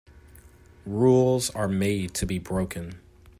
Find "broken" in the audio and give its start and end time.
2.39-2.99